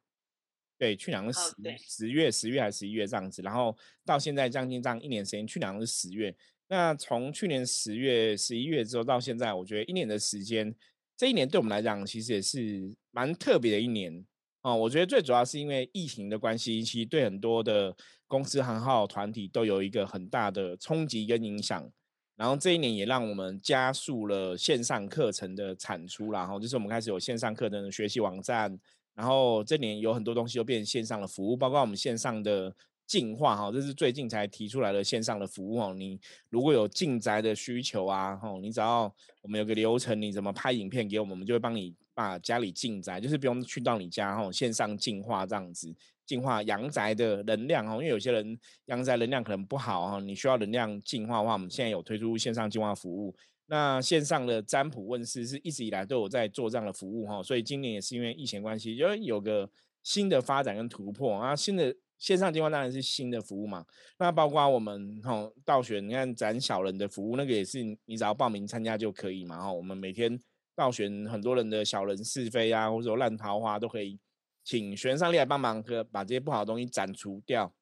[0.78, 6.34] 对，去年是十十月，十月还是十一月这样子，然后到现在将近这样一年时间，去年是十月，
[6.68, 10.72] 那从去年十月、十一月之后到现在，我觉得一年的时间，
[11.16, 14.24] 这一年对我们来讲，其实也是蛮特别的一年
[14.62, 14.76] 哦。
[14.76, 17.96] 我觉得最主要是因为疫情的关系，其实对很多的
[18.28, 21.90] 公司行号团体都有一个很大的冲击跟影响。
[22.36, 28.78] 然后这一年也让我们加速了线上课程的产出，然后就是我们开始有线上课程的学习网站，
[29.18, 32.72] 然后这年有很多东西都变成线上的服务，包括我们线上的
[33.04, 35.92] 进化哈，这是最近才提出来的线上的服务哦。
[35.92, 45.92] 你如果有进宅的需求啊，哈，你只要我们有个流程，你怎么拍影片给我们，我们就会帮你把家里进宅，就是不用去到你家哈，线上进化这样子。
[46.24, 53.34] 净化阳宅的能量哦，因为有些人阳宅能量可能不好哈，你需要能量净化的话，我们现在有推出线上净化服务。
[53.70, 59.70] 那线上的占卜问世是一直以来都有在做这样的服务哈，所以今年也是因为疫情关系，因为有个
[60.02, 61.54] 新的发展跟突破啊。
[61.54, 63.84] 新的线上净化当然是新的服务嘛，
[64.18, 69.72] 那包括我们哈道玄，你看斩小人的服务，那个也是你只要报名参加就可以嘛哈。
[69.72, 70.40] 我们每天
[70.74, 74.18] 道玄很多人的小人是非啊，或者说烂桃花都可以。
[74.64, 77.72] 请玄上帝来帮忙，和把这些不好的东西斩除掉。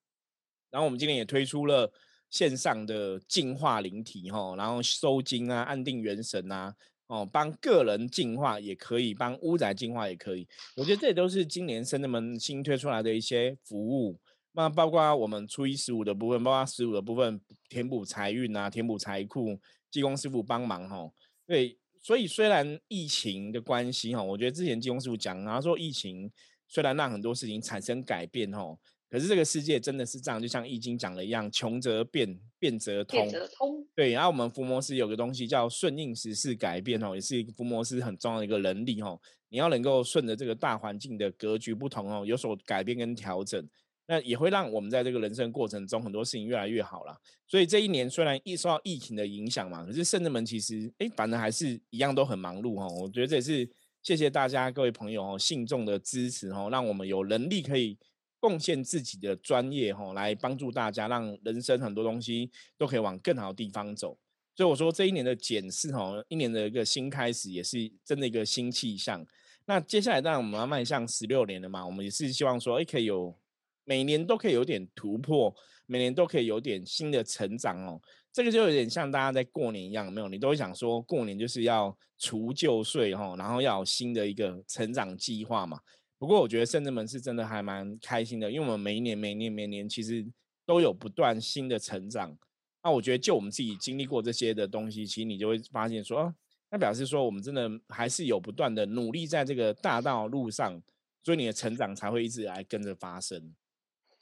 [0.71, 1.91] 然后我们今天也推出了
[2.31, 6.75] 线上的净化灵体，哈，然后收金啊，安定元神啊，
[7.07, 10.47] 哦，帮个人净化也可以，帮屋宅净化也可以。
[10.77, 14.19] 我觉得这都是今年生人们新推出来的一些服务。
[14.53, 19.61] 那包括我们初一十五的部分，包括十五的部分，填补财运啊，填补财库，
[19.91, 21.11] 济公师傅帮忙，哈。
[21.47, 26.31] 对，所以虽然疫情的关系，哈，我觉得之前济公师傅讲，然后说疫情。
[26.69, 28.77] 虽然让很多事情产生改变吼，
[29.09, 33.21] 可是这个世界真的是这样，就像《易经》讲的一样，穷则变，变则通。
[33.21, 33.87] 变则通。
[33.95, 39.19] 对，然后我们伏魔师有个东西叫顺应时势改变哦，也是伏魔师很重要的一个能力哦。
[39.49, 43.65] 你要能够顺着这个大环境的格局不同哦，有所改变跟调整，
[44.07, 47.17] 那也会让我们在这个人生过程中很多事情越来越好了。
[47.47, 52.89] 所以这一年虽然一受到疫情的影响嘛，可是圣人们其实哎，反正还是一样都很忙碌哈。
[52.89, 53.69] 我觉得这也是。
[54.03, 57.99] 谢谢大家各位朋友哦，信众的支持哦，让我们有能力可以
[58.47, 64.17] 贡献自己的专业哦，来帮助大家，让人生很多东西都可以往更好的地方走。
[64.55, 69.27] 所以我说这一年的检视哦，一年的一个新开始，也是真的一个新气象。
[69.65, 73.37] 那接下来当然我们要迈向十六年了嘛，我们也是希望说，哎，可以有
[73.83, 75.53] 每年都可以有点突破，
[75.87, 78.01] 每年都可以有点新的成长哦。
[78.33, 80.29] 这个就有点像大家在过年一样，没有？
[80.29, 85.81] 你都会想说，过年就是要除旧岁哈，然后要有新的一个成长计划嘛。
[86.19, 90.27] 不过我觉得圣人们是真的还蛮开心的，因为我们每一年、每年、每年其实
[90.65, 92.37] 都有不断新的成长。
[92.83, 96.35] 那我觉得就我们自己经历过这些的东西，其实你就会发现说，
[96.71, 100.81] 那表示说我们真的还是有不断的努力在这个大道路上，
[101.23, 103.55] 所以你的成长才会一直来跟着发生。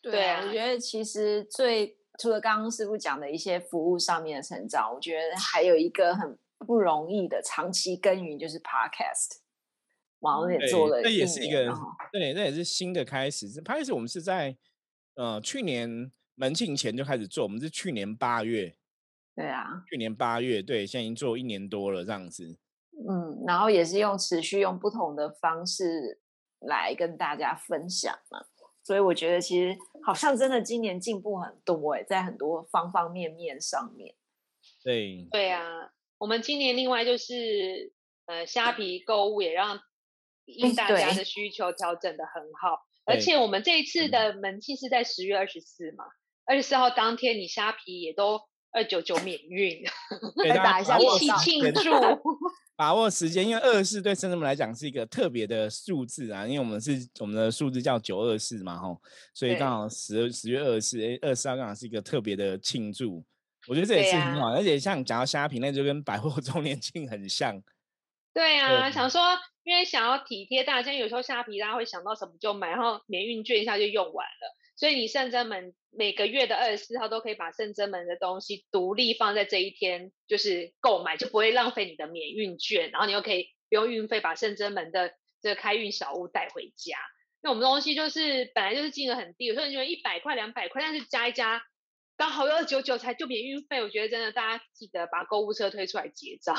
[0.02, 1.96] 对啊，我觉得其实最。
[2.16, 9.38] 除了刚刚师傅讲的一些服务上面的成长，我觉得还有一个很不容易的长期耕耘，就是 Podcast。
[10.25, 11.73] 网也做了，这也是一个
[12.11, 13.49] 对，那也是新的开始。
[13.63, 14.57] Podcast 我们是在
[15.15, 18.75] 呃去年门庆前就开始做，我们是去年八月。
[19.37, 22.57] 对啊，去年八月，对，现在已经做一年多了这样子。
[23.09, 26.21] 嗯，然后也是用持续用不同的方式
[26.61, 28.45] 来跟大家分享嘛。
[28.85, 34.15] 所以我觉得其实好像真的今年进步很多哎，在很多方方面面上面。
[34.85, 37.93] 对对啊，我们今年另外就是
[38.27, 39.81] 呃虾皮购物也让
[40.46, 46.04] 应大家的需求调整的很好，而且我们这一次的门庆是在十月二十四嘛，
[46.46, 48.40] 二十四号当天你虾皮也都
[48.72, 49.83] 二九九免运，
[50.48, 51.90] 来打一下一起庆祝。
[52.76, 59.00] 把握时间，因为二四对深圳们来讲是一个特别的数字啊，因为我们是我们的数字叫九二四嘛，吼，
[59.33, 63.24] 所以刚好十十月二十四，哎，二四号刚好是一个特别的庆祝，
[63.68, 67.62] 我觉得这也是很好，而且像讲到虾皮，那就跟百货 周年庆很像。
[68.33, 69.22] 对啊，想说，
[69.64, 74.57] 因为想要体贴大家，有时候虾皮大家会想到什么就买，然后免运券一下就用完了。
[74.77, 86.98] 所以你圣真门每个月的二十四号都可以把圣真门的东西独立放在这一天，就是购买，就不会浪费你的免运券，然后你又可以不用运费把圣真门的这个开运小物带回家。
[87.40, 91.62] 那我们东西就是本来就是金额很低，有时候你觉得一百块、两百块，但是加一加
[92.16, 93.83] 刚好有二九九才就免运费。
[93.83, 96.57] 我觉得真的大家记得把购物车推出来结账。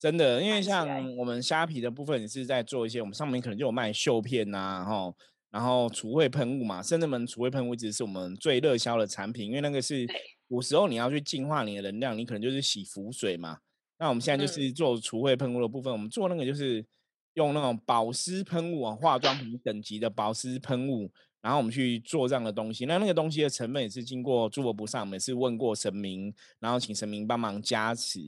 [0.00, 5.12] 真的，因为像我们虾皮的部分也是在做一些，我们上面可能就有卖绣片呐，哈。
[5.50, 10.06] 然后除秽喷雾嘛，甚至门除秽喷雾一直是我们最热销的产品，因为那个是
[10.46, 13.58] 古时候你要去净化你的能量，你可能就是洗浮水嘛。
[13.98, 16.84] 那我们现在就是做除秽喷雾的部分，我们做那个就是
[17.32, 22.84] 用那种保湿喷雾啊，化妆品等级的保湿喷雾，然后我们去做这样的东西。
[22.84, 28.20] 那那个东西的成本也是经过诸佛菩萨，每次问过神明，然后请神明帮忙加持。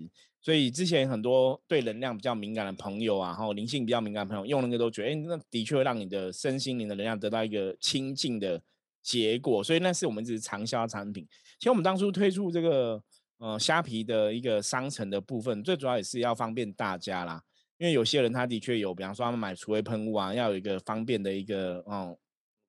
[0.42, 8.61] 所以之前很多对能量比较敏感的朋友啊，然后灵性比较敏感的朋友用那个都觉得，哎，那的确会让你的身心灵的能量得到一个清净的
[9.03, 9.62] 结果。
[9.62, 11.26] 所以那是我们只是长销产品。
[11.59, 13.03] 其实我们当初推出这个
[13.37, 17.42] 呃虾皮的一个商城的部分，最主要也是要方便大家啦。
[17.76, 22.16] 因为有些人他的确有，比方说他们买除味喷雾啊，要有一个方便的一个哦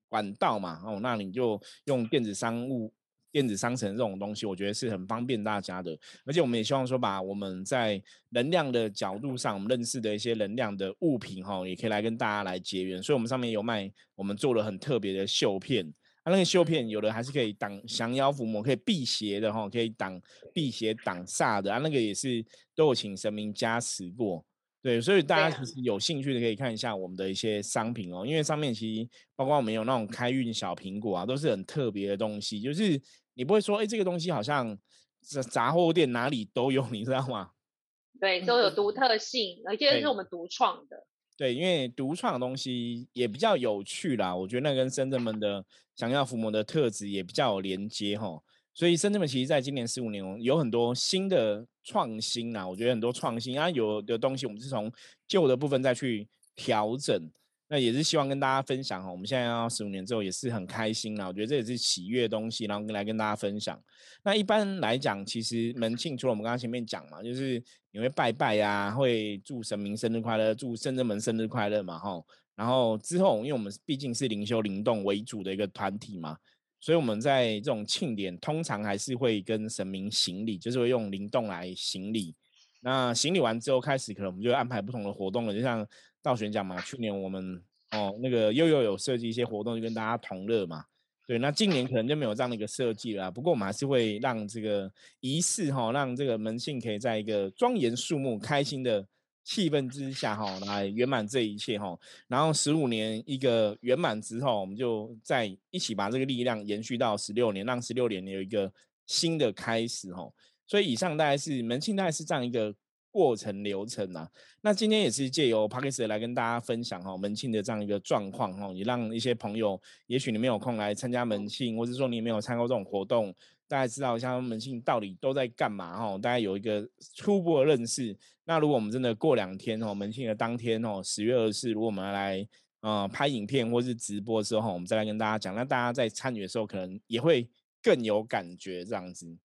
[0.10, 2.94] 管道嘛，哦，那你就用电子商务。
[3.32, 13.02] 电子商城这种东西，我觉得是很方便大家的，而且我们也希望说，把我们在能量的角度上，我们认识的一些能量的物品，哈，也可以来跟大家来结缘。
[13.02, 15.86] 所以，我们上面有卖，我们做了很特别的绣片，
[16.24, 20.22] 啊，那个绣片有的还是可以挡降妖伏魔，可以辟邪的，哈，可以挡
[20.54, 22.44] 辟邪挡煞的，啊，那个也是
[22.76, 24.46] 都有请神明加持过。
[24.82, 33.00] 对，所以大家其实有兴趣的可以看一下我们的一些商品哦，因为上面其实包括我们有那种开运小苹果啊，都是很特别的东西，就是
[33.36, 34.76] 你不会说，哎，这个东西好像
[35.22, 37.52] 杂杂货店哪里都有，你知道吗？
[38.20, 41.06] 对，都有独特性，而且是我们独创的。
[41.38, 45.64] 对，因为独创的东西也比较有趣啦，我觉得那跟深圳们的
[45.96, 48.40] 想要伏魔的特质也比较有连接哈。
[48.74, 54.92] 所以深圳们其实在今年十五年有很多新的创新啊，我觉得很多创新啊，有的东西我们是从
[55.28, 57.30] 旧的部分再去调整，
[57.68, 59.12] 那也是希望跟大家分享哈。
[59.12, 63.78] 我们现在要十五年之后也是很开心啦，我觉得这也是喜悦的东西，然后来跟大家分享。
[64.24, 72.24] 那一般来讲，其实门庆除了我们刚刚前面讲嘛，就是你会拜拜呀，会祝神明生日快乐，祝深圳门生日快乐嘛，哈。
[72.56, 76.38] 然后之后，因为我们毕竟是灵修灵动为主的一个团体嘛。
[76.82, 82.36] 所以我们在这种庆典，通常还是会跟神明行礼，就是会用灵动来行礼。
[82.82, 85.54] 那行礼完之后，开始可能我们就安排不同的活动了。
[85.54, 85.88] 就像
[86.24, 90.84] 道玄讲嘛，去年我们哦那个悠悠有设计一些活动，就跟大家同乐嘛。
[91.28, 93.32] 对，那今年可能就没有这样的一个设计了。
[93.32, 99.08] 不过我们还是会让这个仪式哈，让这个门信可以在一个庄严肃穆、开心的。
[99.44, 108.72] 气氛之下哈，来圆满这一切哈，然后十五年一个圆满之后，我们就再一起把这个力量延续到十六年，让十六年有一个
[109.08, 110.32] 新的开始哈。
[110.68, 112.74] 所以以上大概是门庆大概是这样一个
[113.10, 114.30] 过程流程啊。
[114.62, 123.36] 那今天也是借由 p a r k e 来跟大家分享哈门庆的这样一个状况哈，也让一些朋友，也许你没有空来参加门庆，或者说你没有参加这种活动。
[123.72, 126.18] 大家知道一下门庆到底都在干嘛哈？
[126.18, 128.14] 大家有一个初步的认识。
[128.44, 132.46] 那如果我们真的过两天哦，门庆的当天哦，十月二十四，如果我们要来
[132.82, 135.56] 呃拍影片或是直播的时候，我们再来跟大家讲。
[135.56, 137.50] 那大家在参与的时候，可能也会
[137.82, 139.38] 更有感觉这样子。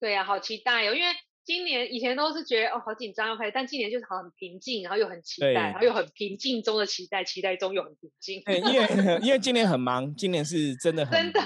[0.00, 1.08] 对呀，好期待哦，因为。
[1.44, 8.42] 今年以前都是觉得哦好紧张要开，但今年就是好很平静，然后又很期待，然后又很平静中的期待，期待中又很平静。
[8.46, 11.40] 对，因为 因为今年很忙，今年是真的很真的，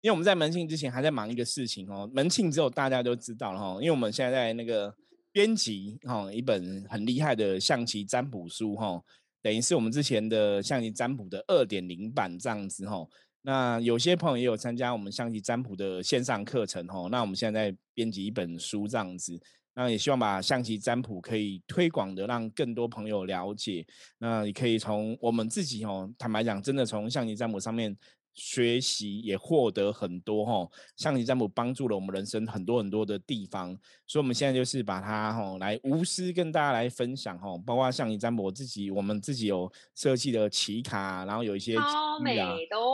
[0.00, 2.10] 因为我们在门庆之前还在忙一个事情哦。
[2.12, 4.92] 门庆之后大家都知道了哈，因为我们现在在那个
[5.30, 9.00] 编辑哈一本很厉害的象棋占卜书哈，
[9.40, 13.06] 等于是我们之前的象棋占卜的二点零版这样子哈。
[13.48, 17.08] 那有些朋友也有参加我们象棋占卜的线上课程哦。
[17.10, 19.40] 那我们现在在编辑一本书这样子，
[19.74, 23.86] 那也希望把象棋占卜可以推广的，让更多朋友了解。
[24.18, 27.96] 那也可以从我们自己哦，坦白讲，真的从象棋占卜上面。
[28.38, 41.76] 学习也获得很多哈，象棋占卜帮助了我们人生很多很多的地方，所以我们现在就是把它哈来无私跟大家来分享哈，包括象棋占卜自己我们自己有设计的棋卡，然后有一些
[42.22, 42.46] 美的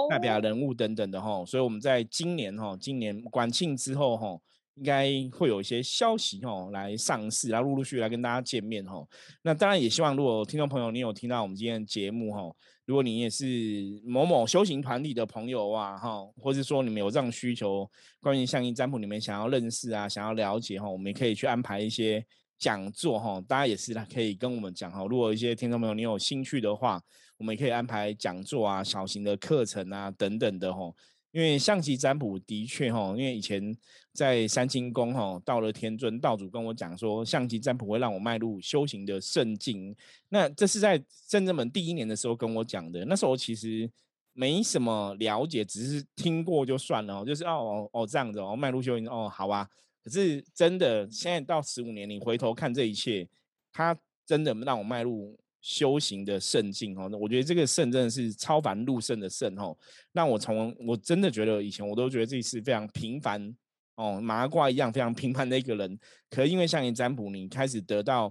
[0.08, 4.40] 代表人物等等的哈，所以我们在今年哈，今年管庆之后哈。
[4.76, 9.06] 应该会有一些消息哦，来上市，然后陆陆续续来跟大家见面哈。
[9.42, 12.52] 那当然也希望，如果听众朋友你有听到我们今天的节目哈，
[12.86, 13.44] 如果你也是
[14.04, 22.24] 某某修行团体的朋友啊哈，或者说你们有这样需求，关于相应占卜，你们想要认识啊，想要了解哈，我们也可以去安排一些
[22.58, 23.40] 讲座哈。
[23.48, 25.06] 大家也是可以跟我们讲哈。
[25.08, 27.00] 如果一些听众朋友你有兴趣的话，
[27.38, 30.92] 我们也可以安排讲座啊、小型的课程啊等等的哈。
[31.34, 33.76] 因为象棋占卜的确哈，因为以前
[34.12, 39.92] 在三清宫哈，到了天尊道主跟我讲说，象棋占卜会让我迈入修行的圣境。
[40.28, 43.04] 那这是在正正门第一年的时候跟我讲的。
[43.06, 43.90] 那时候其实
[44.32, 49.68] 没什么了解，只是听过就算了，就是哦哦这样子哦，迈入修行哦，好啊。
[50.04, 53.26] 可是真的现在到十五年，你回头看这一切，
[53.72, 55.36] 它真的让我迈入。
[55.64, 59.74] 修行的圣境哦，那我觉得这个圣真的是超凡入圣的圣哦。
[60.12, 63.56] 那我从我真的觉得以前我都觉得自己是非常平凡
[63.94, 65.98] 哦，麻瓜一样非常平凡的一个人。
[66.28, 68.30] 可因为像你占卜，你开始得到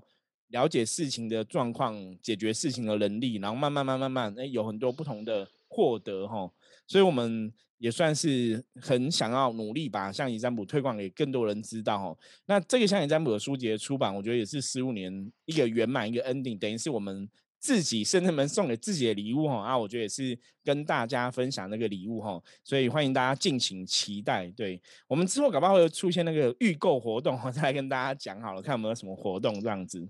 [0.50, 6.48] 了解事情的状况、解决事情的能力，然后慢慢慢慢慢，哎，有很多不同的获得哈，
[6.88, 12.18] 所以我们也算是很想要努力把象棋占卜推广给更多人知道哦。
[12.46, 17.30] 那这个象棋占卜的书籍的出版，我觉得也是十五年一个圆满一个 ending，等于是我们
[17.60, 19.64] 自己圣人们送给自己的礼物哈。
[19.64, 24.50] 啊，我觉得也是跟大家分享那个礼物哈，所以欢迎大家敬请期待。
[24.52, 30.08] 对我们之后搞不好会出现那个预购活动，我再来跟大家讲好了，看有没有什么活动这样子。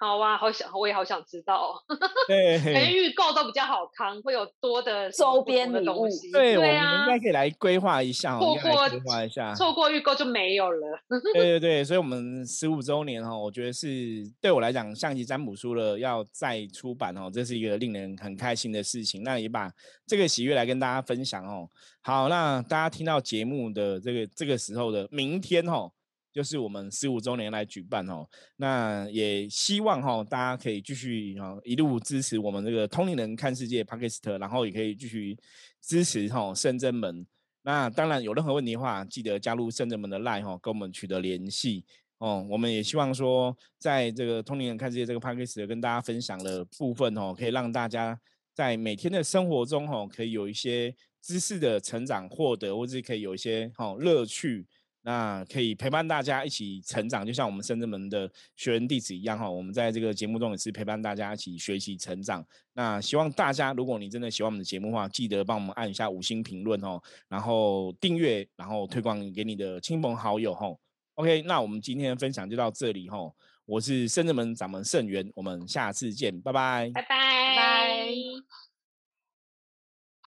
[0.00, 1.74] 好啊，好想，我也好想知道。
[2.26, 6.30] 对，连预购都比较好看，会有多的周边的东西。
[6.32, 10.98] 对，我们应该可以来规划一下，错过规划一下，错过预购就没有了。
[11.32, 19.22] 对对对，所以我们十五周年哈，我觉得是对我来讲，象棋占卜书了要再出版哦，这是一个令人很开心的事情。
[19.22, 19.70] 那也把
[20.06, 21.68] 这个喜悦来跟大家分享哦。
[22.02, 25.92] 好，那大家听到节目的这个这个时候的明天哦。
[26.34, 35.38] 就是我们十五周年来举办哦，那也希望哈大家可以继续哈一路支持我们这个通灵人看世界 p a k i s t 然后也可以继续
[35.80, 37.24] 支持哈圣真门。
[37.62, 41.84] 那当然有任何问题的话，记得加入圣真门的 line 哈，跟我们取得联系
[42.18, 42.44] 哦。
[42.50, 48.20] 我们也希望说，在这个通灵人看世界这个 p a k i s t 跟大家分享的部分哦，可以让大家
[48.52, 54.66] 在每天的生活中哈，可以有一些知识的成长获得，或者可以有一些哈乐趣。
[55.06, 59.48] 那可以陪伴大家一起成长，就像我们深圳门的学员弟子一样哈。
[59.48, 62.42] 我们在这个节目中也是陪伴大家一起学习成长。
[62.72, 66.98] 那希望大家，如果你真的喜欢我们的节目的话，记得帮我们按一下五星评论哦，
[67.28, 70.74] 然后订阅，然后推广给你的亲朋好友哈。
[71.16, 73.18] OK，那我们今天的分享就到这里哈。
[73.66, 78.63] 我是深圳门掌门盛元，我们下次见，拜拜，拜拜，拜拜。